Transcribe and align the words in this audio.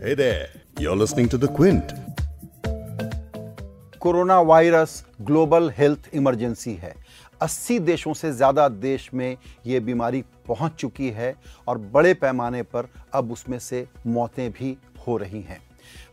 Hey 0.00 0.14
there, 0.14 0.48
you're 0.78 0.96
listening 0.96 1.28
to 1.28 1.36
The 1.36 1.48
Quint. 1.48 1.90
Corona 4.00 4.38
virus 4.40 4.92
global 5.20 5.68
health 5.78 6.08
emergency 6.14 6.74
है 6.74 6.94
80 7.40 7.78
देशों 7.80 8.14
से 8.14 8.30
ज़्यादा 8.32 8.68
देश 8.68 9.08
में 9.14 9.36
ये 9.66 9.80
बीमारी 9.80 10.22
पहुँच 10.48 10.74
चुकी 10.74 11.10
है 11.10 11.34
और 11.68 11.78
बड़े 11.94 12.14
पैमाने 12.14 12.62
पर 12.72 12.88
अब 13.14 13.32
उसमें 13.32 13.58
से 13.58 13.86
मौतें 14.06 14.50
भी 14.52 14.76
हो 15.06 15.16
रही 15.16 15.42
हैं 15.42 15.60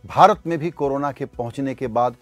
भारत 0.06 0.42
में 0.46 0.58
भी 0.58 0.70
कोरोना 0.72 1.12
के 1.12 1.24
पहुँचने 1.38 1.74
के 1.74 1.86
बाद 1.98 2.16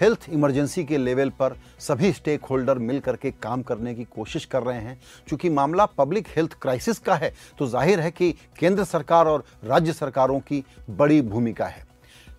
हेल्थ 0.00 0.28
इमरजेंसी 0.28 0.84
के 0.84 0.98
लेवल 0.98 1.30
पर 1.30 1.56
सभी 1.80 2.12
स्टेक 2.12 2.44
होल्डर 2.44 2.78
मिल 2.78 3.00
करके 3.00 3.30
काम 3.42 3.62
करने 3.62 3.94
की 3.94 4.04
कोशिश 4.06 4.44
कर 4.44 4.62
रहे 4.62 4.80
हैं। 4.80 4.98
क्योंकि 5.28 5.48
मामला 5.50 5.86
पब्लिक 5.88 6.28
हेल्थ 6.36 6.54
क्राइसिस 6.62 6.98
का 6.98 7.14
है 7.14 7.32
तो 7.58 7.66
ज़ाहिर 7.66 8.00
है 8.00 8.10
कि 8.10 8.30
केंद्र 8.58 8.84
सरकार 8.84 9.26
और 9.26 9.44
राज्य 9.64 9.92
सरकारों 9.92 10.38
की 10.40 10.64
बड़ी 10.90 11.20
भूमिका 11.22 11.66
है। 11.66 11.86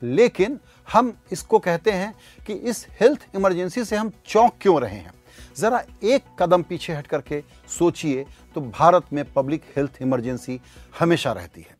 लेकिन 0.03 0.59
हम 0.87 1.13
इसको 1.31 1.59
कहते 1.59 1.91
हैं 1.91 2.13
कि 2.47 2.53
इस 2.53 2.85
हेल्थ 3.01 3.27
इमरजेंसी 3.35 3.83
से 3.85 3.95
हम 3.95 4.11
चौंक 4.27 4.53
क्यों 4.61 4.79
रहे 4.81 4.95
हैं? 4.95 5.13
ज़रा 5.57 5.83
एक 6.03 6.23
कदम 6.39 6.61
पीछे 6.63 6.93
हट 6.93 7.07
करके 7.07 7.41
सोचिए 7.69 8.25
तो 8.55 8.61
भारत 8.61 9.13
में 9.13 9.23
पब्लिक 9.33 9.63
हेल्थ 9.75 10.01
इमरजेंसी 10.01 10.59
हमेशा 10.99 11.31
रहती 11.31 11.61
है। 11.61 11.77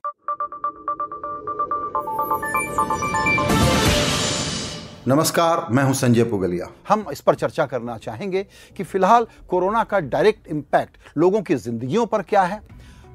नमस्कार, 5.08 5.66
मैं 5.72 5.84
हूँ 5.84 5.94
संजय 5.94 6.24
पुगलिया। 6.24 6.68
हम 6.88 7.06
इस 7.12 7.22
पर 7.22 7.36
चर्चा 7.36 7.66
करना 7.66 7.98
चाहेंगे 7.98 8.44
कि 8.78 8.84
फ़िलहाल 8.84 9.28
कोरोना 9.50 9.84
का 9.84 10.00
डायरेक्ट 10.00 10.48
इम्पैक्ट 10.48 11.18
लोगों 11.18 11.42
की 11.42 11.56
जिंदगियों 11.56 12.06
पर 12.06 12.22
क्या 12.22 12.42
है, 12.44 12.60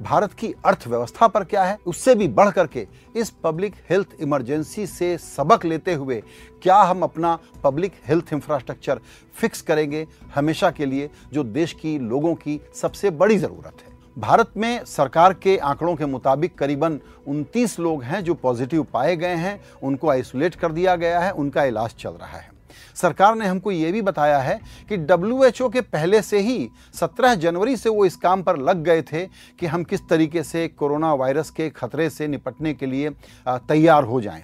भारत 0.00 0.32
की 0.32 0.52
अर्थव्यवस्था 0.66 1.28
पर 1.28 1.44
क्या 1.44 1.64
है, 1.64 1.78
उससे 1.86 2.14
भी 2.14 2.28
बढ़ 2.30 2.50
करके 2.50 2.86
इस 3.16 3.30
पब्लिक 3.44 3.74
हेल्थ 3.90 4.16
इमरजेंसी 4.20 4.86
से 4.86 5.16
सबक 5.18 5.64
लेते 5.64 5.94
हुए 5.94 6.22
क्या 6.62 6.76
हम 6.76 7.02
अपना 7.02 7.38
पब्लिक 7.64 8.00
हेल्थ 8.06 8.32
इंफ्रास्ट्रक्चर 8.32 9.00
फिक्स 9.34 9.62
करेंगे, 9.62 10.06
हमेशा 10.34 10.70
के 10.70 10.86
लिए 10.86 11.10
जो 11.32 11.44
देश 11.44 11.72
की 11.74 11.98
लोगों 12.00 12.34
की 12.36 12.60
सबसे 12.74 13.10
बड़ी 13.12 13.38
ज़रूरत 13.38 13.82
है। 13.82 13.92
भारत 14.16 14.50
में 14.56 14.84
सरकार 14.84 15.32
के 15.32 15.56
आंकड़ों 15.58 15.94
के 15.96 16.06
मुताबिक 16.06 16.54
करीबन 16.58 16.98
29 17.28 17.78
लोग 17.78 18.02
हैं 18.02 18.22
जो 18.24 18.34
पॉजिटिव 18.34 18.82
पाए 18.92 19.14
गए 19.16 19.34
हैं 19.34 19.58
उनको 19.82 20.10
आइसोलेट 20.10 20.54
कर 20.54 20.72
दिया 20.72 20.94
गया 20.96 21.20
है, 21.20 21.30
उनका 21.32 21.64
इलाज 21.64 21.94
चल 21.98 22.10
रहा 22.10 22.38
है 22.38 22.52
सरकार 22.94 23.34
ने 23.36 23.46
हमको 23.46 23.70
ये 23.70 23.90
भी 23.92 24.02
बताया 24.02 24.38
है 24.38 24.58
कि 24.88 24.96
डब्ल्यू 24.96 25.68
के 25.68 25.80
पहले 25.80 26.20
से 26.22 26.38
ही 26.40 26.68
17 26.94 27.34
जनवरी 27.34 27.76
से 27.76 27.88
वो 27.88 28.04
इस 28.06 28.16
काम 28.16 28.42
पर 28.42 28.56
लग 28.58 28.82
गए 28.84 29.02
थे 29.02 29.24
कि 29.60 29.66
हम 29.66 29.84
किस 29.84 30.08
तरीके 30.08 30.42
से 30.42 30.66
कोरोना 30.68 31.12
वायरस 31.14 31.50
के 31.50 31.68
खतरे 31.70 32.08
से 32.10 32.28
निपटने 32.28 32.74
के 32.74 32.86
लिए 32.86 33.10
तैयार 33.48 34.04
हो 34.04 34.20
जाएँ। 34.20 34.42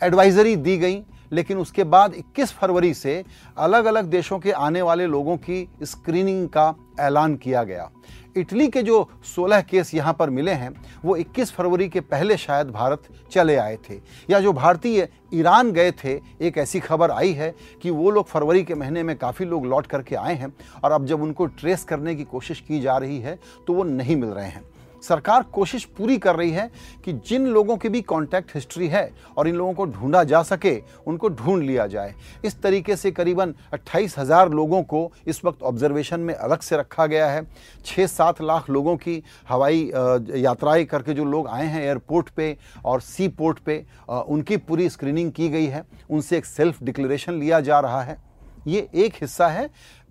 एडवाइजरी 0.00 0.56
दी 0.56 0.76
गई 0.76 1.02
लेकिन 1.32 1.58
उसके 1.58 1.84
बाद 1.84 2.14
21 2.14 2.52
फरवरी 2.52 2.94
से 2.94 3.24
अलग 3.58 3.84
अलग 3.84 4.04
देशों 4.04 4.38
के 4.38 4.50
आने 4.50 4.82
वाले 4.82 5.06
लोगों 5.06 5.36
की 5.36 5.68
स्क्रीनिंग 5.82 6.48
का 6.48 6.74
ऐलान 7.00 7.36
किया 7.36 7.62
गया। 7.64 7.90
इटली 8.36 8.66
के 8.68 8.82
जो 8.82 9.08
16 9.26 9.60
केस 9.60 9.94
यहाँ 9.94 10.12
पर 10.14 10.30
मिले 10.30 10.52
हैं, 10.52 10.70
वो 11.04 11.16
21 11.16 11.52
फरवरी 11.52 11.88
के 11.88 12.00
पहले 12.00 12.36
शायद 12.36 12.70
भारत 12.70 13.02
चले 13.32 13.56
आए 13.56 13.78
थे। 13.88 14.00
या 14.30 14.40
जो 14.40 14.52
भारतीय 14.52 15.08
ईरान 15.34 15.72
गए 15.72 15.92
थे, 16.04 16.20
एक 16.40 16.58
ऐसी 16.58 16.80
खबर 16.80 17.10
आई 17.10 17.32
है 17.32 17.54
कि 17.82 17.90
वो 17.90 18.10
लोग 18.10 18.26
फरवरी 18.26 18.62
के 18.64 18.74
महीने 18.74 19.02
में 19.02 19.16
काफ़ी 19.18 19.44
लोग 19.44 19.66
लौट 19.66 19.86
करके 19.86 20.16
आए 20.16 20.34
हैं 20.34 20.52
और 20.84 20.92
अब 20.92 21.06
जब 21.06 21.22
उनको 21.22 21.46
ट्रेस 21.46 21.84
करने 21.84 22.14
की 22.14 22.24
कोशिश 22.24 22.60
की 22.60 22.80
जा 22.80 22.96
रही 22.96 23.20
है 23.20 23.38
तो 23.66 23.74
वो 23.74 23.84
नहीं 23.84 24.16
मिल 24.16 24.28
रहे 24.28 24.48
हैं। 24.48 24.64
सरकार 25.08 25.42
कोशिश 25.52 25.84
पूरी 25.96 26.16
कर 26.18 26.36
रही 26.36 26.50
है 26.50 26.70
कि 27.04 27.12
जिन 27.26 27.46
लोगों 27.48 27.76
की 27.76 27.88
भी 27.88 28.00
कांटेक्ट 28.04 28.54
हिस्ट्री 28.54 28.88
है 28.88 29.10
और 29.36 29.48
इन 29.48 29.54
लोगों 29.56 29.72
को 29.74 29.86
ढूंढा 29.86 30.22
जा 30.24 30.42
सके, 30.44 30.76
उनको 31.06 31.28
ढूंढ 31.30 31.62
लिया 31.62 31.86
जाए। 31.86 32.14
इस 32.44 32.60
तरीके 32.62 32.96
से 32.96 33.10
करीबन 33.12 33.54
अट्ठाईस 33.72 34.18
हज़ार 34.18 34.50
लोगों 34.50 34.82
को 34.84 35.10
इस 35.26 35.44
वक्त 35.44 35.62
ऑब्जर्वेशन 35.64 36.20
में 36.20 36.34
अलग 36.34 36.60
से 36.60 36.76
रखा 36.76 37.06
गया 37.06 37.28
है। 37.28 37.46
छः 37.84 38.06
सात 38.06 38.40
लाख 38.42 38.70
लोगों 38.70 38.96
की 38.96 39.22
हवाई 39.48 39.90
यात्राएँ 40.36 40.84
करके 40.86 41.14
जो 41.14 41.24
लोग 41.26 41.48
आए 41.48 41.66
हैं 41.66 41.82
एयरपोर्ट 41.82 42.28
पे 42.30 42.56
और 42.84 43.00
सी 43.02 43.28
पोर्ट 43.30 43.58
पे 43.58 43.84
उनकी 44.08 44.56
पूरी 44.58 44.88
स्क्रीनिंग 44.90 45.32
की 45.32 45.48
गई 45.48 45.66
है। 45.66 45.84
उनसे 46.10 46.36
एक 46.36 46.46
सेल्फ 46.46 46.82
डिक्लेरेशन 46.82 47.34
लिया 47.34 47.60
जा 47.60 47.80
रहा 47.80 48.02
है। 48.02 48.18
ये 48.66 48.88
एक 48.94 49.14
हिस्सा 49.14 49.48
है 49.48 49.64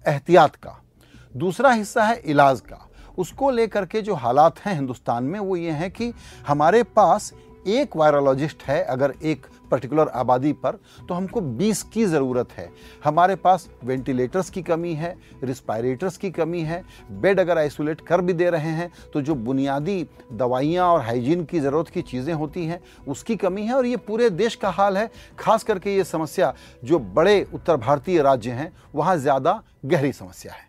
एहतियात 0.05 0.55
का। 0.55 0.81
दूसरा 1.35 1.71
हिस्सा 1.71 2.03
है 2.03 2.21
इलाज 2.25 2.59
का। 2.61 2.87
उसको 3.17 3.49
लेकर 3.51 3.85
के 3.85 4.01
जो 4.01 4.15
हालात 4.15 4.59
हैं 4.59 4.75
हिंदुस्तान 4.75 5.23
में, 5.23 5.39
वो 5.39 5.55
ये 5.55 5.71
हैं 5.71 5.91
कि 5.91 6.13
हमारे 6.47 6.83
पास 6.85 7.33
एक 7.67 7.95
वायरोलॉजिस्ट 7.97 8.63
है, 8.63 8.83
अगर 8.83 9.13
एक 9.23 9.45
पर्टिकुलर 9.71 10.07
आबादी 10.09 10.51
पर 10.55 10.77
तो 11.07 11.13
हमको 11.13 11.41
20 11.57 11.81
की 11.83 12.03
ज़रूरत 12.05 12.51
है। 12.51 12.69
हमारे 13.03 13.35
पास 13.35 13.67
वेंटिलेटर्स 13.83 14.49
की 14.49 14.61
कमी 14.61 14.93
है 14.93 15.15
रिस्पायरेटर्स 15.43 16.17
की 16.17 16.29
कमी 16.31 16.61
है 16.61 16.83
बेड 17.11 17.39
अगर 17.39 17.57
आइसोलेट 17.57 18.01
कर 18.01 18.21
भी 18.21 18.33
दे 18.33 18.49
रहे 18.49 18.71
हैं 18.71 18.89
तो 19.13 19.21
जो 19.21 19.35
बुनियादी 19.37 20.05
दवाइयाँ 20.33 20.87
और 20.87 21.01
हाइजीन 21.01 21.43
की 21.45 21.59
ज़रूरत 21.59 21.89
की 21.89 22.01
चीज़ें 22.03 22.33
होती 22.33 22.65
हैं, 22.65 22.79
उसकी 23.07 23.35
कमी 23.37 23.61
है। 23.61 23.73
और 23.73 23.85
ये 23.85 23.97
पूरे 23.97 24.29
देश 24.31 24.55
का 24.55 24.69
हाल 24.71 24.97
है, 24.97 25.09
खास 25.39 25.63
करके 25.63 25.95
ये 25.95 26.03
समस्या 26.03 26.53
जो 26.83 26.99
बड़े 26.99 27.45
उत्तर 27.53 27.77
भारतीय 27.77 28.21
राज्य 28.21 28.51
हैं, 28.51 28.71
वहाँ 28.95 29.17
ज़्यादा 29.17 29.61
गहरी 29.85 30.11
समस्या 30.13 30.53
है। 30.53 30.64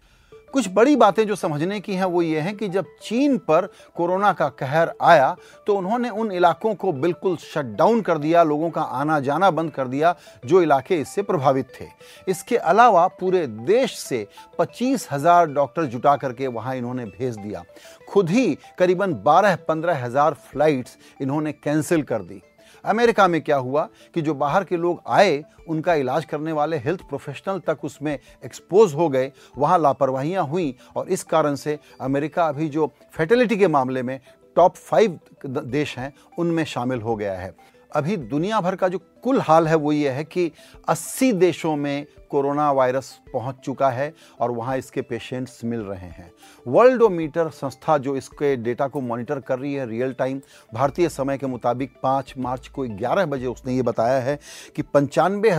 कुछ 0.57 0.69
बड़ी 0.73 0.95
बातें 0.97 1.27
जो 1.27 1.35
समझने 1.37 1.79
की 1.81 1.95
हैं 1.95 2.05
वो 2.07 2.21
ये 2.23 2.41
हैं 2.41 2.57
कि 2.57 2.69
जब 2.69 2.85
चीन 3.03 3.37
पर 3.39 3.67
कोरोना 3.97 4.33
का 4.33 4.49
कहर 4.51 4.93
आया 5.03 5.37
तो 5.67 5.75
उन्होंने 5.75 6.11
उन 6.11 6.31
इलाकों 6.33 6.75
को 6.75 6.93
बिल्कुल 6.95 7.37
शट 7.37 7.77
डाउन 7.79 8.01
कर 8.01 8.19
दिया, 8.19 8.43
लोगों 8.43 8.71
का 8.71 8.83
आना 8.83 9.19
जाना 9.21 9.51
बंद 9.51 9.71
कर 9.71 9.89
दिया, 9.89 10.15
जो 10.47 10.63
इलाके 10.63 10.97
इससे 10.97 11.23
प्रभावित 11.25 11.73
थे। 11.81 11.89
इसके 12.29 12.57
अलावा 12.57 13.07
पूरे 13.21 13.47
देश 13.47 13.99
से 13.99 14.27
पच्चीस 14.59 15.09
हज़ार 15.13 15.47
डॉक्टर 15.49 15.85
जुटा 15.87 16.17
करके 16.17 16.47
वहाँ 16.49 16.77
इन्होंने 16.77 17.05
भेज 17.07 17.37
दिया। 17.37 17.63
खुद 18.09 18.31
ही 18.31 18.59
करीबन 18.79 19.15
बारह 19.23 19.57
पंद्रह 19.69 20.05
हज़ार 20.05 20.35
फ्लाइट्स 20.51 20.99
इन्होंने 21.21 21.53
कैंसिल 21.55 22.03
कर 22.05 22.23
दी। 22.23 22.43
अमेरिका 22.87 23.27
में 23.29 23.41
क्या 23.41 23.57
हुआ 23.57 23.89
कि 24.15 24.23
जो 24.23 24.35
बाहर 24.35 24.65
के 24.65 24.77
लोग 24.77 25.03
आए, 25.09 25.43
उनका 25.69 25.95
इलाज 25.95 26.25
करने 26.25 26.53
वाले 26.53 26.77
हेल्थ 26.77 27.01
प्रोफेशनल 27.09 27.59
तक 27.67 27.85
उसमें 27.85 28.13
एक्सपोज 28.45 28.95
हो 28.95 29.09
गए, 29.09 29.31
वहाँ 29.59 29.79
लापरवाहियाँ 29.79 30.47
हुई 30.47 30.75
और 30.97 31.09
इस 31.09 31.23
कारण 31.25 31.55
से 31.55 31.79
अमेरिका 32.01 32.49
अभी 32.49 32.69
जो 32.69 32.91
फर्टिलिटी 33.13 33.57
के 33.57 33.69
मामले 33.69 34.03
में 34.03 34.19
टॉप 34.57 34.77
फाइव 34.77 35.19
देश 35.47 35.97
हैं, 35.99 36.13
उनमें 36.39 36.65
शामिल 36.65 37.01
हो 37.01 37.17
गया 37.17 37.33
है। 37.33 37.55
अभी 37.97 38.17
दुनिया 38.17 38.61
भर 38.61 38.77
का 38.77 38.89
जो 38.89 38.99
कुल 39.23 39.41
हाल 39.41 39.69
है 39.69 39.75
वो 39.75 39.93
ये 39.93 40.11
है 40.11 40.25
कि 40.25 40.53
80 40.89 41.33
देशों 41.33 41.77
में 41.77 42.07
कोरोना 42.31 42.73
वायरस 42.73 43.21
पहुँच 43.33 43.57
चुका 43.65 43.91
है 43.91 44.15
और 44.41 44.51
वहाँ 44.51 44.77
इसके 44.79 45.03
पेशेंट्स 45.03 45.61
मिल 45.65 45.81
रहे 45.81 46.09
हैं। 46.09 46.33
वर्ल्डोमीटर 46.69 47.49
संस्था 47.49 47.99
जो 47.99 48.17
इसके 48.17 48.57
डेटा 48.57 48.89
को 48.89 49.01
मॉनिटर 49.01 49.41
कर 49.41 49.59
रही 49.59 49.75
है 49.75 49.89
रियल 49.89 50.13
टाइम, 50.13 50.41
भारतीय 50.75 51.09
समय 51.09 51.39
के 51.39 51.47
मुताबिक 51.47 51.93
5 52.03 52.35
मार्च 52.39 52.69
को 52.69 52.87
11 52.87 53.27
बजे 53.27 53.47
उसने 53.47 53.75
ये 53.75 53.83
बताया 53.83 54.21
है 54.21 54.39
कि 54.77 54.83
पंचानवे 54.83 55.51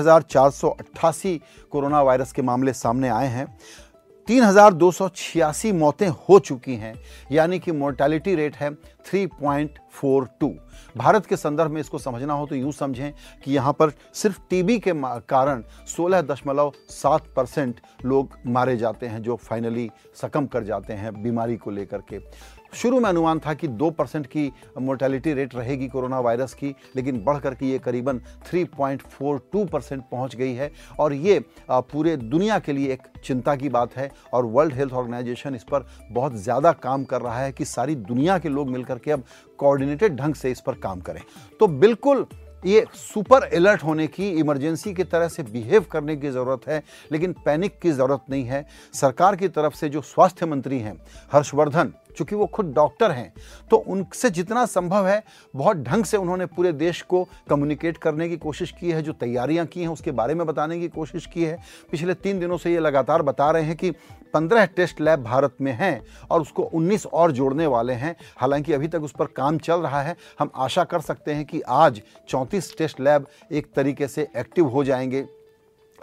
कोरोना 1.72 2.02
वायरस 2.02 2.32
के 2.32 2.42
मामले 2.42 2.74
सामने 2.74 3.10
आए 3.10 3.28
हैं। 3.28 3.58
तीन 4.28 4.44
हज़ार 4.44 4.74
दो 4.74 4.92
सौ 4.92 5.08
छियासी 5.10 5.72
मौतें 5.72 6.08
हो 6.08 6.38
चुकी 6.40 6.76
हैं, 6.76 6.94
यानी 7.32 7.60
कि 7.60 7.72
मोर्टैलिटी 7.72 8.34
रेट 8.36 8.56
है 8.56 8.70
3.42 9.06 10.50
भारत 10.96 11.26
के 11.26 11.38
संदर्भ 11.38 11.72
में 11.72 11.80
इसको 11.82 11.98
समझना 11.98 12.34
हो 12.34 12.46
तो 12.46 12.56
यूँ 12.56 12.72
समझें 12.72 13.14
कि 13.44 13.54
यहाँ 13.54 13.74
पर 13.74 13.92
सिर्फ़ 14.14 14.40
टीबी 14.50 14.78
के 14.80 14.94
कारण 15.30 15.64
सोलह 15.88 16.22
दशमलव 16.24 16.72
सात 16.90 17.28
परसेंट 17.36 17.80
लोग 18.06 18.38
मारे 18.48 18.76
जाते 18.78 19.08
हैं, 19.08 19.22
जो 19.22 19.36
फाइनली 19.38 19.90
सकम 20.16 20.46
कर 20.48 20.64
जाते 20.64 20.94
हैं 20.94 21.14
बीमारी 21.24 21.58
को 21.58 21.72
लेकर 21.72 22.02
के। 22.10 22.20
शुरू 22.74 23.00
में 23.00 23.10
अनुमान 23.10 23.40
था 23.40 23.54
कि 23.54 23.68
दो 23.70 23.90
परसेंट 23.92 24.26
की 24.28 24.52
मोर्टेलिटी 24.80 25.34
रेट 25.34 25.56
रहेगी 25.56 25.88
कोरोना 25.88 26.20
वायरस 26.20 26.54
की, 26.54 26.76
लेकिन 26.96 27.24
बढ़ 27.24 27.40
करके 27.40 27.66
ये 27.66 27.80
करीबन 27.80 28.20
3.42 28.46 29.66
परसेंट 29.68 30.04
पहुँच 30.12 30.36
गई 30.36 30.54
है। 30.54 30.72
और 31.00 31.14
ये 31.14 31.40
पूरे 31.70 32.16
दुनिया 32.18 32.60
के 32.60 32.74
लिए 32.74 32.92
एक 32.94 33.08
चिंता 33.24 33.56
की 33.56 33.70
बात 33.70 33.96
है 33.98 34.10
और 34.34 34.46
वर्ल्ड 34.48 34.74
हेल्थ 34.74 34.94
ऑर्गेनाइजेशन 34.94 35.56
इस 35.56 35.64
पर 35.64 35.86
बहुत 36.12 36.36
ज़्यादा 36.36 36.72
काम 36.74 37.04
कर 37.06 37.22
रहा 37.22 37.40
है 37.40 37.52
कि 37.52 37.66
सारी 37.68 37.96
दुनिया 37.98 38.38
के 38.38 38.50
लोग 38.50 38.70
मिलकर 38.70 38.98
के 38.98 39.12
अब 39.12 39.24
कोऑर्डिनेटेड 39.60 40.16
ढंग 40.16 40.36
से 40.36 40.52
इस 40.52 40.62
पर 40.62 40.76
काम 40.78 41.02
करें। 41.02 41.22
तो 41.60 41.68
बिल्कुल 41.70 42.26
ये 42.64 42.86
सुपर 42.96 43.44
अलर्ट 43.46 43.84
होने 43.84 44.06
की 44.08 44.30
इमरजेंसी 44.32 44.94
की 44.94 45.04
तरह 45.04 45.28
से 45.28 45.44
बिहेव 45.44 45.86
करने 45.92 46.16
की 46.16 46.30
ज़रूरत 46.30 46.68
है, 46.68 46.82
लेकिन 47.12 47.34
पैनिक 47.46 47.80
की 47.80 47.92
ज़रूरत 47.92 48.24
नहीं 48.30 48.44
है। 48.44 48.66
सरकार 48.94 49.36
की 49.36 49.48
तरफ़ 49.50 49.76
से 49.76 49.90
जो 49.90 50.02
स्वास्थ्य 50.04 50.46
मंत्री 50.46 50.80
हैं, 50.80 50.98
हर्षवर्धन 51.32 51.94
चूँकि 52.18 52.36
वो 52.36 52.46
खुद 52.48 52.74
डॉक्टर 52.76 53.12
हैं 53.12 53.32
तो 53.72 53.78
उनसे 53.78 54.30
जितना 54.30 54.66
संभव 54.66 55.08
है, 55.08 55.24
बहुत 55.54 55.78
ढंग 55.78 56.04
से 56.04 56.18
उन्होंने 56.18 56.46
पूरे 56.48 56.72
देश 56.74 57.02
को 57.02 57.24
कम्युनिकेट 57.50 57.98
करने 57.98 58.30
की 58.30 58.38
कोशिश 58.38 58.72
की 58.72 58.92
है, 58.92 59.02
जो 59.02 59.14
तैयारियाँ 59.14 59.66
की 59.66 59.82
हैं, 59.82 59.88
उसके 59.88 60.12
बारे 60.12 60.36
में 60.36 60.46
बताने 60.48 60.80
की 60.80 60.88
कोशिश 60.90 61.26
की 61.26 61.44
है। 61.44 61.58
पिछले 61.92 62.14
तीन 62.14 62.40
दिनों 62.40 62.58
से 62.58 62.74
ये 62.74 62.80
लगातार 62.80 63.22
बता 63.22 63.50
रहे 63.52 63.64
हैं 63.64 63.76
कि 63.76 63.92
पंद्रह 64.34 64.66
टेस्ट 64.68 65.00
लैब 65.02 65.24
भारत 65.24 65.56
में 65.62 65.72
हैं 65.72 66.02
और 66.32 66.42
उसको 66.42 66.64
उन्नीस 66.64 67.06
और 67.06 67.32
जोड़ने 67.32 67.68
वाले 67.68 67.94
हैं। 67.94 68.16
हालाँकि 68.38 68.74
अभी 68.74 68.88
तक 68.88 69.04
उस 69.04 69.14
पर 69.20 69.26
काम 69.28 69.58
चल 69.58 69.80
रहा 69.80 70.02
है। 70.02 70.16
हम 70.40 70.52
आशा 70.56 70.84
कर 70.84 71.02
सकते 71.02 71.34
हैं 71.34 71.46
कि 71.46 71.62
आज 71.62 72.02
चौंतीस 72.30 72.78
टेस्ट 72.78 73.00
लैब 73.00 73.28
एक 73.52 73.72
तरीके 73.76 74.08
से 74.08 74.28
एक्टिव 74.38 74.68
हो 74.68 74.84
जाएँगे। 74.84 75.26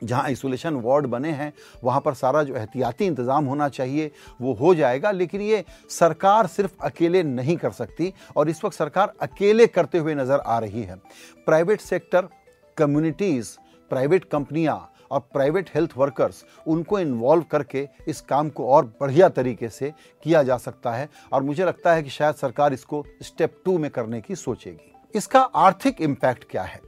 जहाँ 0.04 0.22
आइसोलेशन 0.22 0.74
वार्ड 0.76 1.06
बने 1.06 1.30
हैं, 1.30 1.52
वहाँ 1.84 2.00
पर 2.00 2.14
सारा 2.14 2.42
जो 2.42 2.54
एहतियाती 2.56 3.06
इंतज़ाम 3.06 3.44
होना 3.44 3.68
चाहिए, 3.70 4.10
वो 4.40 4.52
हो 4.54 4.74
जाएगा। 4.74 5.10
लेकिन 5.10 5.40
ये 5.40 5.64
सरकार 5.90 6.46
सिर्फ़ 6.46 6.72
अकेले 6.82 7.22
नहीं 7.22 7.56
कर 7.56 7.70
सकती 7.72 8.12
और 8.36 8.48
इस 8.48 8.64
वक्त 8.64 8.76
सरकार 8.76 9.12
अकेले 9.22 9.66
करते 9.66 9.98
हुए 9.98 10.14
नज़र 10.14 10.38
आ 10.38 10.58
रही 10.58 10.82
है। 10.82 10.96
प्राइवेट 11.46 11.80
सेक्टर 11.80 12.28
कम्युनिटीज़ 12.76 13.56
प्राइवेट 13.90 14.24
कंपनियाँ 14.24 14.76
और 15.10 15.20
प्राइवेट 15.32 15.70
हेल्थ 15.74 15.90
वर्कर्स 15.96 16.44
उनको 16.66 16.98
इन्वॉल्व 16.98 17.42
करके 17.50 17.86
इस 18.08 18.20
काम 18.20 18.48
को 18.48 18.68
और 18.68 18.84
बढ़िया 19.00 19.28
तरीके 19.28 19.68
से 19.68 19.92
किया 20.24 20.42
जा 20.42 20.56
सकता 20.58 20.92
है 20.92 21.08
और 21.32 21.42
मुझे 21.42 21.64
लगता 21.64 21.92
है 21.92 22.02
कि 22.02 22.10
शायद 22.10 22.34
सरकार 22.34 22.72
इसको 22.72 23.04
स्टेप 23.22 23.60
टू 23.64 23.76
में 23.78 23.90
करने 23.90 24.20
की 24.20 24.36
सोचेगी। 24.36 24.92
इसका 25.14 25.40
आर्थिक 25.40 26.00
इम्पैक्ट 26.02 26.50
क्या 26.50 26.62
है? 26.62 26.80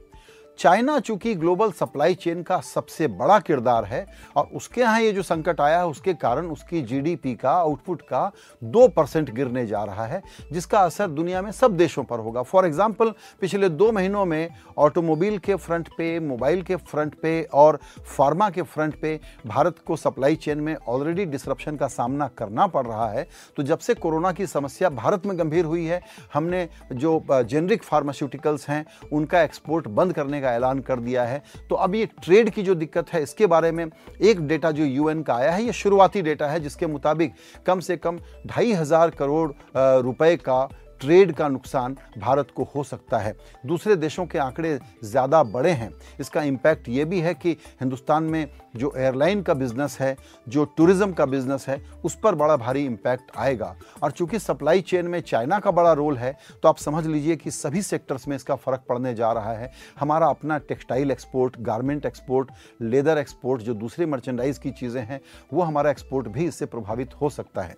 चाइना 0.59 0.99
चूँकि 0.99 1.33
ग्लोबल 1.35 1.71
सप्लाई 1.71 2.15
चेन 2.15 2.41
का 2.43 2.59
सबसे 2.59 3.07
बड़ा 3.09 3.37
किरदार 3.39 3.85
है 3.85 4.05
और 4.35 4.45
उसके 4.55 4.81
यहाँ 4.81 4.99
ये 5.01 5.11
जो 5.13 5.23
संकट 5.23 5.61
आया 5.61 5.77
है, 5.79 5.87
उसके 5.87 6.13
कारण 6.15 6.47
उसकी 6.47 6.81
जीडीपी 6.81 7.33
का 7.35 7.51
आउटपुट 7.51 8.01
का 8.03 8.31
दो 8.61 8.87
परसेंट 8.87 9.29
गिरने 9.29 9.65
जा 9.67 9.83
रहा 9.83 10.05
है, 10.05 10.21
जिसका 10.51 10.79
असर 10.79 11.07
दुनिया 11.09 11.41
में 11.41 11.51
सब 11.51 11.77
देशों 11.77 12.03
पर 12.03 12.19
होगा। 12.19 12.41
फॉर 12.43 12.65
एग्ज़ाम्पल 12.65 13.13
पिछले 13.41 13.69
दो 13.69 13.91
महीनों 13.91 14.25
में 14.25 14.49
ऑटोमोबाइल 14.77 15.37
के 15.39 15.55
फ्रंट 15.57 15.89
पे 15.97 16.19
मोबाइल 16.19 16.61
के 16.61 16.75
फ्रंट 16.77 17.15
पे 17.21 17.41
और 17.53 17.79
फार्मा 18.07 18.49
के 18.49 18.61
फ्रंट 18.63 18.99
पे 19.01 19.19
भारत 19.45 19.79
को 19.79 19.95
सप्लाई 19.97 20.35
चेन 20.37 20.59
में 20.59 20.75
ऑलरेडी 20.77 21.25
डिसरप्शन 21.27 21.75
का 21.75 21.87
सामना 21.89 22.27
करना 22.37 22.67
पड़ 22.67 22.85
रहा 22.87 23.09
है। 23.09 23.27
तो 23.57 23.63
जब 23.63 23.79
से 23.79 23.93
कोरोना 23.95 24.31
की 24.31 24.47
समस्या 24.47 24.89
भारत 24.91 25.25
में 25.25 25.37
गंभीर 25.39 25.65
हुई 25.65 25.85
है, 25.85 26.01
हमने 26.33 26.67
जो 26.93 27.23
जेनरिक 27.31 27.83
फार्मास्यूटिकल्स 27.83 28.69
हैं, 28.69 28.85
उनका 29.11 29.41
एक्सपोर्ट 29.43 29.87
बंद 29.89 30.13
करने 30.13 30.41
का 30.41 30.46
का 30.47 30.53
ऐलान 30.53 30.79
कर 30.81 30.99
दिया 31.01 31.23
है। 31.25 31.41
तो 31.69 31.75
अब 31.77 31.95
ये 31.95 32.05
ट्रेड 32.23 32.49
की 32.49 32.63
जो 32.63 32.75
दिक्कत 32.77 33.09
है, 33.09 33.21
इसके 33.23 33.45
बारे 33.47 33.71
में 33.71 33.85
एक 34.21 34.47
डेटा 34.47 34.71
जो 34.71 34.85
यूएन 34.85 35.21
का 35.21 35.35
आया 35.35 35.51
है, 35.51 35.63
ये 35.63 35.73
शुरुआती 35.73 36.21
डेटा 36.23 36.47
है, 36.47 36.59
जिसके 36.59 36.87
मुताबिक 36.87 37.33
कम 37.65 37.79
से 37.79 37.97
कम 37.97 38.19
ढाई 38.47 38.73
हज़ार 38.73 39.09
करोड़ 39.11 39.51
रुपए 39.77 40.35
का 40.39 40.67
ट्रेड 40.99 41.31
का 41.33 41.47
नुकसान 41.47 41.95
भारत 42.17 42.51
को 42.51 42.63
हो 42.75 42.83
सकता 42.83 43.17
है। 43.17 43.35
दूसरे 43.65 43.95
देशों 43.97 44.25
के 44.25 44.39
आंकड़े 44.39 44.77
ज़्यादा 45.03 45.41
बड़े 45.45 45.71
हैं। 45.71 45.91
इसका 46.19 46.43
इम्पैक्ट 46.43 46.89
ये 46.89 47.05
भी 47.05 47.19
है 47.21 47.33
कि 47.35 47.51
हिंदुस्तान 47.81 48.23
में 48.25 48.47
जो 48.75 48.93
एयरलाइन 48.97 49.41
का 49.41 49.53
बिज़नेस 49.55 49.97
है, 49.99 50.15
जो 50.47 50.63
टूरिज़्म 50.67 51.13
का 51.13 51.25
बिज़नेस 51.25 51.65
है, 51.67 51.81
उस 52.05 52.17
पर 52.23 52.35
बड़ा 52.35 52.55
भारी 52.57 52.85
इम्पैक्ट 52.85 53.31
आएगा। 53.37 53.75
और 54.03 54.11
चूँकि 54.11 54.39
सप्लाई 54.39 54.81
चेन 54.83 55.07
में 55.07 55.19
चाइना 55.21 55.59
का 55.59 55.71
बड़ा 55.71 55.93
रोल 55.93 56.17
है 56.17 56.35
तो 56.53 56.69
आप 56.69 56.77
समझ 56.77 57.05
लीजिए 57.07 57.35
कि 57.35 57.51
सभी 57.51 57.81
सेक्टर्स 57.83 58.27
में 58.27 58.35
इसका 58.35 58.55
फ़र्क 58.57 58.83
पड़ने 58.89 59.13
जा 59.15 59.31
रहा 59.33 59.53
है। 59.53 59.71
हमारा 59.99 60.27
अपना 60.27 60.57
textile 60.59 61.11
export 61.11 61.59
garment 61.61 62.05
export 62.05 62.51
leather 62.81 63.17
export 63.17 63.61
जो 63.61 63.73
दूसरे 63.75 64.05
मर्चेंडाइज 64.05 64.57
की 64.57 64.71
चीज़ें 64.71 65.01
हैं, 65.01 65.19
वो 65.53 65.61
हमारा 65.61 65.91
एक्सपोर्ट 65.91 66.27
भी 66.27 66.45
इससे 66.45 66.65
प्रभावित 66.67 67.13
हो 67.21 67.29
सकता 67.31 67.61
है। 67.61 67.75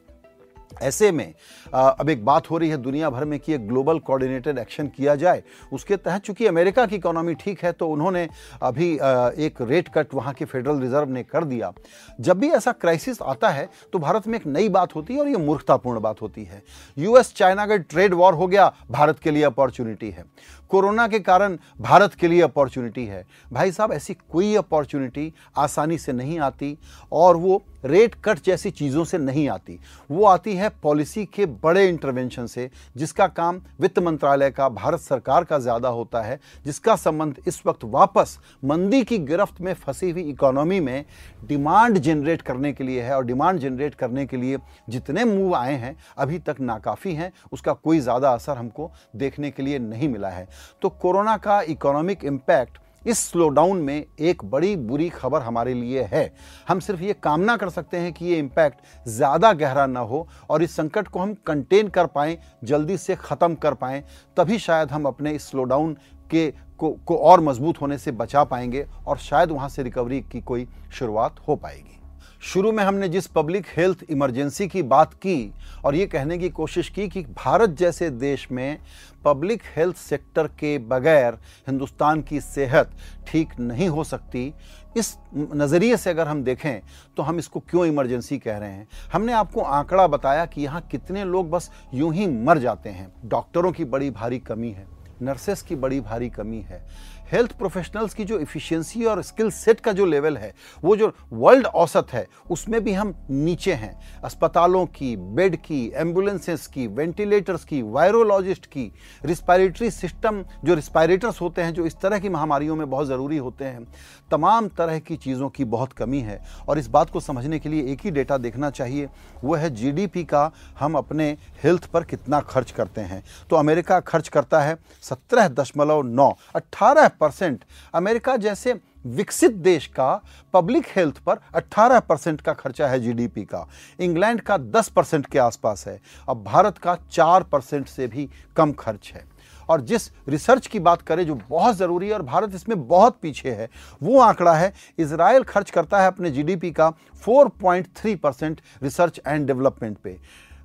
ऐसे 0.72 1.12
में 1.12 1.34
अब 1.74 2.10
एक 2.10 2.24
बात 2.26 2.50
हो 2.52 2.58
रही 2.58 2.70
है 2.70 2.78
दुनिया 2.78 3.10
भर 3.10 3.26
में 3.26 3.40
कि 3.40 3.54
एक 3.54 3.68
ग्लोबल 3.68 4.00
कोऑर्डिनेटेड 4.00 4.58
एक्शन 4.58 4.88
किया 4.88 5.16
जाए, 5.16 5.44
उसके 5.72 5.98
तहत 5.98 6.22
चूँकि 6.22 6.48
अमेरिका 6.48 6.86
की 6.86 6.96
इकोनॉमी 6.96 7.34
ठीक 7.36 7.64
है 7.64 7.72
तो 7.72 7.88
उन्होंने 7.90 8.28
अभी 8.62 8.92
एक 9.40 9.62
रेट 9.62 9.90
कट 9.94 10.14
वहाँ 10.14 10.34
के 10.34 10.46
फेडरल 10.46 10.80
रिज़र्व 10.80 11.10
ने 11.10 11.24
कर 11.24 11.44
दिया। 11.46 11.72
जब 12.20 12.40
भी 12.40 12.50
ऐसा 12.50 12.72
क्राइसिस 12.74 13.22
आता 13.22 13.50
है 13.50 13.70
तो 13.94 14.00
भारत 14.00 14.28
में 14.28 14.38
एक 14.38 14.48
नई 14.48 14.70
बात 14.70 14.96
होती 14.96 15.14
है 15.14 15.20
और 15.20 15.28
ये 15.28 15.38
मूर्खतापूर्ण 15.38 16.00
बात 16.00 16.22
होती 16.22 16.44
है। 16.44 16.64
यूएस 16.98 17.34
चाइना 17.36 17.66
का 17.68 17.78
ट्रेड 17.78 18.14
वॉर 18.14 18.34
हो 18.34 18.48
गया, 18.48 18.72
भारत 18.92 19.20
के 19.20 19.32
लिए 19.32 19.44
अपॉर्चुनिटी 19.44 20.10
है। 20.10 20.26
कोरोना 20.72 21.08
के 21.08 21.20
कारण 21.20 21.58
भारत 21.82 22.14
के 22.14 22.28
लिए 22.28 22.42
अपॉर्चुनिटी 22.42 23.06
है। 23.06 23.26
भाई 23.52 23.72
साहब, 23.72 23.92
ऐसी 23.92 24.14
कोई 24.14 24.56
अपॉर्चुनिटी 24.56 25.34
आसानी 25.58 25.98
से 25.98 26.14
नहीं 26.14 26.40
आती 26.40 26.78
और 27.12 27.38
वो 27.38 27.62
रेट 27.86 28.16
कट 28.24 28.40
जैसी 28.46 28.72
चीज़ों 28.72 29.04
से 29.04 29.18
नहीं 29.18 29.48
आती। 29.50 29.80
वो 30.10 30.26
आती 30.26 30.56
है 30.56 30.59
पॉलिसी 30.84 31.26
के 31.26 31.46
बड़े 31.46 31.88
इंटरवेंशन 31.88 32.46
से, 32.46 32.70
जिसका 32.98 33.28
काम 33.30 33.62
वित्त 33.80 34.00
मंत्रालय 34.00 34.52
का, 34.52 34.70
भारत 34.70 35.00
सरकार 35.00 35.44
का 35.44 35.60
ज़्यादा 35.60 35.90
होता 35.90 36.22
है, 36.22 36.40
जिसका 36.66 36.96
संबंध 36.96 37.42
इस 37.48 37.62
वक्त 37.66 37.84
वापस 37.86 38.38
मंदी 38.64 39.04
की 39.04 39.18
गिरफ्त 39.20 39.62
में 39.62 39.74
फंसी 39.76 40.10
हुई 40.12 40.24
इकोनॉमी 40.24 40.80
में 40.80 41.06
डिमांड 41.46 41.98
जनरेट 42.00 42.42
करने 42.42 42.74
के 42.74 42.84
लिए 42.84 43.02
है 43.02 43.16
और 43.16 43.26
डिमांड 43.26 43.60
जनरेट 43.60 43.96
करने 43.96 44.26
के 44.26 44.38
लिए 44.38 44.58
जितने 44.90 45.24
मूव 45.26 45.56
आए 45.56 45.76
हैं, 45.76 45.96
अभी 46.18 46.40
तक 46.40 46.60
नाकाफ़ी 46.62 47.14
हैं, 47.14 47.32
उसका 47.52 47.74
कोई 47.74 48.00
ज़्यादा 48.00 48.30
असर 48.30 48.58
हमको 48.58 48.92
देखने 49.16 49.52
के 49.52 49.64
लिए 49.64 49.80
नहीं 49.80 50.10
मिला 50.10 50.30
है। 50.30 50.48
तो 50.82 50.90
कोरोना 50.92 51.38
का 51.38 51.62
इकोनॉमिक 51.64 52.24
इम्पैक्ट 52.26 52.78
इस 53.06 53.20
स्लोडाउन 53.22 53.78
में 53.78 54.06
एक 54.20 54.44
बड़ी 54.46 54.76
बुरी 54.78 55.10
खबर 55.10 55.42
हमारे 55.42 55.74
लिए 55.74 56.04
है। 56.04 56.32
हम 56.68 56.80
सिर्फ़ 56.80 57.02
ये 57.02 57.14
कामना 57.14 57.56
कर 57.58 57.70
सकते 57.70 57.98
हैं 57.98 58.14
कि 58.14 58.26
ये 58.26 58.38
इम्पैक्ट 58.38 59.08
ज़्यादा 59.08 59.54
गहरा 59.54 59.86
ना 59.88 60.00
हो 60.02 60.28
और 60.50 60.64
इस 60.64 60.76
संकट 60.76 61.08
को 61.08 61.20
हम 61.20 61.34
कंटेन 61.48 61.88
कर 61.90 62.06
पाएँ 62.08 62.38
जल्दी 62.64 62.98
से 62.98 63.16
ख़त्म 63.16 63.56
कर 63.56 63.74
पाएँ 63.76 64.04
तभी 64.38 64.60
शायद 64.60 64.92
हम 64.92 65.06
अपने 65.06 65.32
इस 65.32 65.50
स्लोडाउन 65.50 65.94
के 66.32 66.50
को, 66.80 66.90
को 66.90 67.18
और 67.18 67.40
मज़बूत 67.42 67.82
होने 67.82 67.98
से 67.98 68.12
बचा 68.14 68.44
पाएँगे 68.44 68.86
और 69.08 69.18
शायद 69.20 69.52
वहाँ 69.52 69.70
से 69.70 69.84
रिकवरी 69.84 70.22
की 70.22 70.42
कोई 70.42 70.68
शुरुआत 70.92 71.40
हो 71.48 71.56
पाएगी। 71.56 71.99
शुरू 72.44 72.72
में 72.72 72.84
हमने 72.84 73.10
जिस 73.10 73.28
पब्लिक 73.28 73.66
हेल्थ 73.78 74.04
इमरजेंसी 74.10 74.68
की 74.68 74.82
बात 74.84 75.14
की 75.16 75.52
और 75.86 75.96
ये 75.96 76.06
कहने 76.08 76.38
की 76.38 76.50
कोशिश 76.50 76.90
की 76.90 77.08
कि 77.08 77.22
भारत 77.38 77.70
जैसे 77.70 78.10
देश 78.10 78.48
में 78.52 78.78
पब्लिक 79.26 79.62
हेल्थ 79.76 79.96
सेक्टर 79.98 80.48
के 80.60 80.78
बगैर 80.80 81.38
हिंदुस्तान 81.68 82.22
की 82.22 82.42
सेहत 82.42 82.92
ठीक 83.28 83.60
नहीं 83.60 83.88
हो 83.90 84.04
सकती, 84.04 84.54
इस 84.98 85.18
नज़रिए 85.36 85.98
से 85.98 86.10
अगर 86.10 86.28
हम 86.28 86.44
देखें 86.44 86.82
तो 87.18 87.24
हम 87.24 87.40
इसको 87.40 87.60
क्यों 87.60 87.86
इमरजेंसी 87.86 88.38
कह 88.38 88.58
रहे 88.58 88.70
हैं? 88.70 88.88
हमने 89.14 89.34
आपको 89.34 89.62
आंकड़ा 89.62 90.08
बताया 90.08 90.46
कि 90.46 90.62
यहाँ 90.62 90.82
कितने 90.92 91.24
लोग 91.26 91.50
बस 91.50 91.70
यूँ 91.94 92.14
ही 92.14 92.28
मर 92.28 92.58
जाते 92.60 92.90
हैं। 92.90 93.12
डॉक्टरों 93.26 93.72
की 93.72 93.86
बड़ी 93.86 94.10
भारी 94.12 94.40
कमी 94.40 94.72
है, 94.72 94.88
नर्सेस 95.22 95.62
की 95.62 95.76
बड़ी 95.76 96.00
भारी 96.02 96.30
कमी 96.30 96.62
है। 96.62 96.86
हेल्थ 97.32 97.52
प्रोफेशनल्स 97.52 98.14
की 98.14 98.26
जो 98.26 98.40
इफ़िशियंसी 98.40 99.06
और 99.06 99.22
स्किल 99.22 99.52
सेट 99.52 99.80
का 99.80 99.92
जो 99.92 100.06
लेवल 100.06 100.38
है, 100.38 100.54
वो 100.84 100.96
जो 100.96 101.12
वर्ल्ड 101.34 101.66
औसत 101.66 102.08
है, 102.14 102.26
उसमें 102.52 102.84
भी 102.84 102.94
हम 102.94 103.14
नीचे 103.30 103.74
हैं। 103.74 104.22
अस्पतालों 104.24 104.86
की 104.86 105.16
बेड 105.18 105.56
की 105.56 105.92
एम्बुलेंसेस 105.96 106.68
की 106.68 106.88
वेंटिलेटर्स 106.88 107.64
की 107.64 107.82
वायरोलॉजिस्ट 107.82 108.66
की 108.66 108.92
रिस्पायरेटरी 109.26 109.92
सिस्टम 109.92 110.44
जो 110.66 110.74
रिस्पायरेटर्स 110.74 111.42
होते 111.42 111.62
हैं, 111.62 111.74
जो 111.74 111.86
इस 111.86 111.96
तरह 112.02 112.20
की 112.20 112.30
महामारियों 112.30 112.76
में 112.76 112.90
बहुत 112.90 113.08
ज़रूरी 113.08 113.38
होते 113.38 113.66
हैं, 113.66 113.84
तमाम 114.32 114.68
तरह 114.68 115.00
की 115.00 115.16
चीज़ों 115.18 115.50
की 115.50 115.66
बहुत 115.66 115.94
कमी 115.94 116.20
है। 116.20 116.40
और 116.70 116.80
इस 116.80 116.88
बात 116.88 117.10
को 117.10 117.20
समझने 117.20 117.60
के 117.60 117.70
लिए 117.70 117.92
एक 117.92 118.00
ही 118.02 118.12
डेटा 118.12 118.38
देखना 118.38 118.70
चाहिए, 118.70 119.10
वो 119.44 119.56
है 119.56 119.70
जीडीपी 119.70 120.24
का 120.24 120.52
हम 120.80 120.96
अपने 120.96 121.30
हेल्थ 121.64 121.86
पर 121.86 122.04
कितना 122.04 122.40
खर्च 122.40 122.72
करते 122.72 123.02
हैं। 123.02 123.24
तो 123.50 123.56
अमेरिका 123.56 124.00
खर्च 124.00 124.28
करता 124.28 124.62
है 124.62 124.78
सत्रह 125.02 125.48
दशमलव 125.48 126.02
नौ 126.02 126.30
अट्ठारह 126.56 127.08
परसेंट। 127.20 127.64
अमेरिका 127.94 128.36
जैसे 128.38 128.80
विकसित 129.06 129.52
देश 129.54 129.86
का 129.88 130.22
पब्लिक 130.54 130.88
हेल्थ 130.96 131.18
पर 131.18 131.40
18 131.56 132.00
परसेंट 132.00 132.42
का 132.42 132.54
खर्चा 132.54 132.88
है 132.88 133.00
जीडीपी 133.00 133.44
का। 133.44 133.68
इंग्लैंड 134.00 134.42
का 134.42 134.58
10 134.58 134.90
परसेंट 134.90 135.26
के 135.26 135.40
आसपास 135.40 135.88
है। 135.88 136.00
अब 136.30 136.44
भारत 136.44 136.78
का 136.78 136.98
4 137.12 137.44
परसेंट 137.44 137.88
से 137.88 138.08
भी 138.08 138.30
कम 138.56 138.72
खर्च 138.72 139.12
है। 139.16 139.24
और 139.70 139.82
जिस 139.82 140.10
रिसर्च 140.30 140.68
की 140.68 140.80
बात 140.80 141.02
करें 141.02 141.26
जो 141.26 141.36
बहुत 141.50 141.76
ज़रूरी 141.76 142.08
है 142.08 142.14
और 142.14 142.22
भारत 142.22 142.56
इसमें 142.56 142.88
बहुत 142.88 143.18
पीछे 143.22 143.52
है, 143.52 143.70
वो 144.04 144.20
आंकड़ा 144.20 144.54
है 144.56 144.74
इसराइल 145.00 145.44
खर्च 145.44 145.72
करता 145.72 146.02
है 146.02 146.08
अपने 146.08 146.32
जीडीपी 146.32 146.72
का 146.72 146.92
4.3 147.24 148.16
परसेंट 148.16 148.62
रिसर्च 148.84 149.20
एंड 149.28 149.48
डेवलपमेंट 149.48 149.98
पे। 149.98 150.18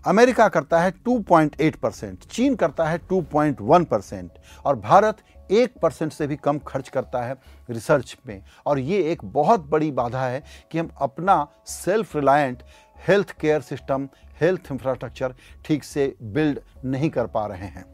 अमेरिका 0.07 0.49
करता 0.49 0.81
है 0.81 0.93
2.8 1.03 1.77
परसेंट, 1.77 2.25
चीन 2.25 2.55
करता 2.55 2.85
है 2.85 2.99
2.1 3.09 3.85
परसेंट 3.85 4.31
और 4.65 4.77
भारत 4.77 5.17
एक 5.51 5.79
परसेंट 5.83 6.13
से 6.13 6.27
भी 6.27 6.37
कम 6.37 6.59
खर्च 6.59 6.89
करता 6.89 7.23
है 7.23 7.37
रिसर्च 7.71 8.17
में। 8.27 8.43
और 8.67 8.79
ये 8.79 9.03
एक 9.13 9.25
बहुत 9.25 9.69
बड़ी 9.71 9.91
बाधा 9.91 10.27
है 10.27 10.43
कि 10.73 10.79
हम 10.79 10.91
अपना 11.01 11.47
self 11.67 12.17
reliant 12.17 12.63
health 13.09 13.31
care 13.41 13.61
system 13.61 14.09
health 14.41 14.73
infrastructure 14.73 15.35
ठीक 15.65 15.85
से 15.85 16.15
बिल्ड 16.23 16.61
नहीं 16.85 17.11
कर 17.11 17.27
पा 17.27 17.47
रहे 17.47 17.67
हैं। 17.67 17.94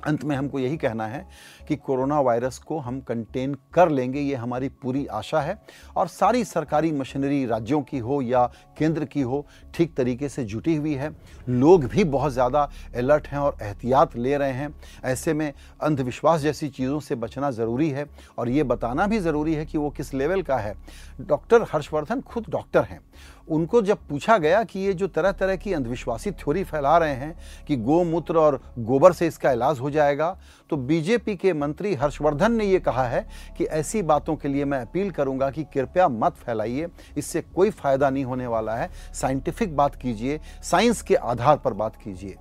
अंत 0.00 0.24
में 0.24 0.34
हमको 0.36 0.58
यही 0.58 0.76
कहना 0.76 1.06
है 1.06 1.26
कि 1.68 1.76
कोरोना 1.76 2.20
वायरस 2.20 2.58
को 2.58 2.78
हम 2.78 3.00
कंटेन 3.00 3.54
कर 3.74 3.88
लेंगे, 3.88 4.20
ये 4.20 4.34
हमारी 4.34 4.68
पूरी 4.82 5.04
आशा 5.06 5.40
है। 5.40 5.58
और 5.96 6.08
सारी 6.08 6.44
सरकारी 6.44 6.92
मशीनरी 6.92 7.44
राज्यों 7.46 7.80
की 7.82 7.98
हो 7.98 8.20
या 8.22 8.44
केंद्र 8.78 9.04
की 9.04 9.20
हो, 9.20 9.44
ठीक 9.74 9.94
तरीके 9.96 10.28
से 10.28 10.44
जुटी 10.44 10.74
हुई 10.76 10.94
है। 10.94 11.10
लोग 11.48 11.84
भी 11.84 12.04
बहुत 12.06 12.32
ज़्यादा 12.32 12.68
अलर्ट 12.96 13.26
हैं 13.26 13.38
और 13.38 13.56
एहतियात 13.62 14.16
ले 14.16 14.36
रहे 14.36 14.52
हैं। 14.52 14.74
ऐसे 15.04 15.34
में 15.34 15.52
अंधविश्वास 15.82 16.40
जैसी 16.40 16.68
चीज़ों 16.70 17.00
से 17.00 17.14
बचना 17.16 17.50
ज़रूरी 17.50 17.90
है 17.90 18.06
और 18.38 18.48
ये 18.48 18.62
बताना 18.64 19.06
भी 19.06 19.18
ज़रूरी 19.18 19.54
है 19.54 19.66
कि 19.66 19.78
वो 19.78 19.90
किस 19.90 20.14
लेवल 20.14 20.42
का 20.42 20.56
है। 20.56 20.74
डॉक्टर 21.20 21.66
हर्षवर्धन 21.72 22.20
खुद 22.20 22.44
डॉक्टर 22.50 22.82
हैं। 22.82 23.00
उनको 23.50 23.82
जब 23.82 24.06
पूछा 24.08 24.36
गया 24.38 24.62
कि 24.64 24.80
ये 24.80 24.92
जो 24.92 25.06
तरह 25.08 25.32
तरह 25.32 25.56
की 25.56 25.72
अंधविश्वासी 25.72 26.30
थ्योरी 26.32 26.64
फैला 26.64 26.96
रहे 26.98 27.14
हैं 27.14 27.34
कि 27.68 27.76
गोमूत्र 27.78 28.38
और 28.38 28.60
गोबर 28.78 29.12
से 29.12 29.26
इसका 29.26 29.52
इलाज 29.52 29.80
हो 29.80 29.90
जाएगा 29.90 30.36
तो 30.70 30.76
बीजेपी 30.76 31.36
के 31.36 31.52
मंत्री 31.52 31.94
हर्षवर्धन 31.94 32.52
ने 32.52 32.64
ये 32.64 32.78
कहा 32.80 33.04
है 33.04 33.26
कि 33.58 33.64
ऐसी 33.64 34.02
बातों 34.02 34.36
के 34.36 34.48
लिए 34.48 34.64
मैं 34.64 34.80
अपील 34.80 35.10
करूँगा 35.10 35.50
कि 35.50 35.64
कृपया 35.64 36.08
मत 36.08 36.36
फैलाइए, 36.36 36.88
इससे 37.16 37.40
कोई 37.46 37.70
फ़ायदा 37.72 38.10
नहीं 38.10 38.24
होने 38.24 38.46
वाला 38.46 38.74
है। 38.74 38.90
साइंटिफिक 39.14 39.76
बात 39.76 39.94
कीजिए, 39.94 40.40
साइंस 40.62 41.02
के 41.02 41.14
आधार 41.14 41.56
पर 41.56 41.72
बात 41.74 41.96
कीजिए। 41.96 42.36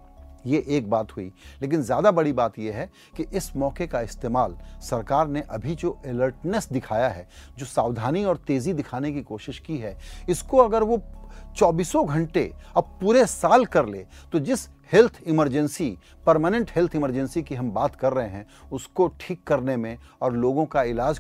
ये 0.46 0.63
एक 0.67 0.89
बात 0.89 1.12
हुई। 1.12 1.31
लेकिन 1.62 1.81
ज़्यादा 1.81 2.12
बड़ी 2.12 2.34
बात 2.34 2.60
यह 2.60 2.75
है 2.75 2.89
कि 3.17 3.25
इस 3.34 3.55
मौके 3.55 3.88
का 3.88 4.01
इस्तेमाल 4.01 4.55
सरकार 4.81 5.27
ने 5.27 5.43
अभी 5.50 5.75
जो 5.75 5.89
अलर्टनेस 6.05 6.67
दिखाया 6.72 7.08
है, 7.08 7.27
जो 7.58 7.65
सावधानी 7.65 8.24
और 8.24 8.38
तेज़ी 8.38 8.74
दिखाने 8.74 9.12
की 9.12 9.22
कोशिश 9.22 9.60
की 9.60 9.77
है, 9.77 9.98
इसको 10.29 10.58
अगर 10.58 10.84
वो 10.84 11.01
चौबीसों 11.59 12.07
घंटे 12.07 12.51
अब 12.77 12.97
पूरे 13.01 13.25
साल 13.27 13.65
कर 13.67 13.85
ले 13.85 14.05
तो 14.33 14.39
जिस 14.39 14.67
health 14.93 15.19
emergency 15.27 15.97
permanent 16.25 16.71
health 16.75 16.95
emergency 16.95 17.41
की 17.43 17.55
हम 17.55 17.69
बात 17.71 17.95
कर 17.95 18.13
रहे 18.13 18.27
हैं, 18.27 18.45
उसको 18.71 19.07
ठीक 19.19 19.43
करने 19.47 19.75
में 19.77 19.97
और 20.21 20.33
लोगों 20.33 20.65
का 20.65 20.83
इलाज 20.83 21.19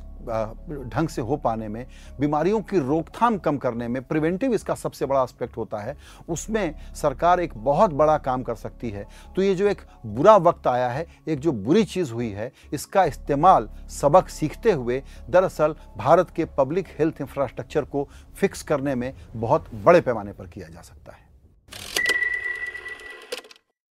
ढंग 0.89 1.07
से 1.07 1.21
हो 1.21 1.35
पाने 1.37 1.67
में, 1.67 1.85
बीमारियों 2.19 2.61
की 2.61 2.79
रोकथाम 2.79 3.37
कम 3.37 3.57
करने 3.57 3.87
में 3.87 4.01
प्रिवेंटिव 4.03 4.53
इसका 4.53 4.75
सबसे 4.75 5.05
बड़ा 5.05 5.21
एस्पेक्ट 5.23 5.57
होता 5.57 5.77
है, 5.77 5.95
उसमें 6.29 6.93
सरकार 6.95 7.39
एक 7.39 7.53
बहुत 7.57 7.93
बड़ा 7.93 8.17
काम 8.19 8.43
कर 8.43 8.55
सकती 8.55 8.89
है। 8.89 9.05
तो 9.35 9.41
ये 9.41 9.53
जो 9.55 9.67
एक 9.67 9.81
बुरा 10.07 10.35
वक्त 10.37 10.67
आया 10.67 10.89
है, 10.89 11.05
एक 11.27 11.39
जो 11.39 11.51
बुरी 11.51 11.83
चीज़ 11.85 12.13
हुई 12.13 12.29
है, 12.29 12.51
इसका 12.73 13.05
इस्तेमाल 13.05 13.69
सबक 13.91 14.29
सीखते 14.29 14.71
हुए 14.71 15.01
दरअसल 15.29 15.75
भारत 15.97 16.29
के 16.35 16.45
पब्लिक 16.57 16.87
हेल्थ 16.99 17.21
इंफ्रास्ट्रक्चर 17.21 17.85
को 17.85 18.07
फिक्स 18.35 18.63
करने 18.63 18.95
में 18.95 19.13
बहुत 19.35 19.73
बड़े 19.75 20.01
पैमाने 20.29 20.33
पर 20.33 20.47
किया 20.53 20.69
जा 20.69 20.81
सकता 20.81 21.11
है। 21.11 21.28